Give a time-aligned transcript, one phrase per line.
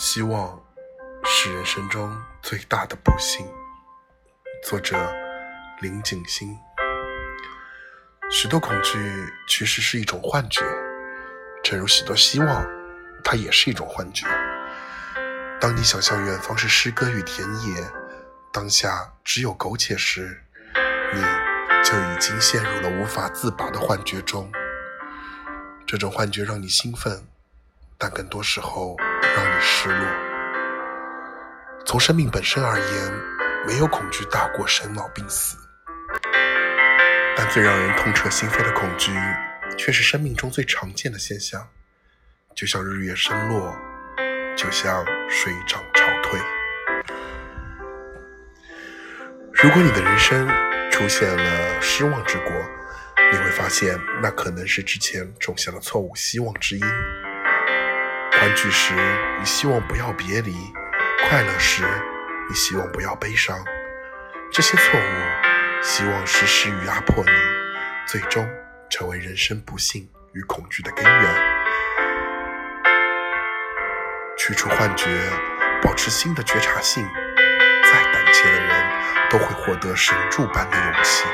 [0.00, 0.62] 希望
[1.24, 3.44] 是人生中最大的不幸。
[4.62, 4.96] 作者：
[5.80, 6.56] 林景星。
[8.30, 8.96] 许多恐惧
[9.48, 10.62] 其实是一种幻觉，
[11.64, 12.64] 正如许多希望，
[13.24, 14.24] 它也是一种幻觉。
[15.60, 17.84] 当你想象远方是诗歌与田野，
[18.52, 20.44] 当下只有苟且时，
[21.12, 21.20] 你
[21.82, 24.48] 就已经陷入了无法自拔的幻觉中。
[25.84, 27.26] 这种幻觉让你兴奋，
[27.98, 30.06] 但更多时候让你失落。
[31.84, 33.12] 从生命本身而言，
[33.66, 35.56] 没有恐惧大过生老病死。
[37.36, 39.12] 但最让人痛彻心扉的恐惧，
[39.76, 41.68] 却是生命中最常见的现象，
[42.54, 43.76] 就像日月升落，
[44.56, 46.40] 就像水涨潮退。
[49.52, 50.48] 如果你的人生
[50.90, 52.52] 出现了失望之果，
[53.32, 56.84] 你会发现，那可能是之前种下的错误希望之因。
[58.40, 58.94] 欢聚时，
[59.40, 60.52] 你希望不要别离；
[61.28, 61.82] 快乐时，
[62.48, 63.58] 你希望不要悲伤。
[64.52, 67.30] 这些错误希望时时与压迫你，
[68.06, 68.48] 最终
[68.88, 71.58] 成为人生不幸与恐惧的根源。
[74.38, 75.08] 去除幻觉，
[75.82, 77.04] 保持新的觉察性，
[77.82, 78.84] 再胆怯的人
[79.30, 81.24] 都会获得神助般的勇气。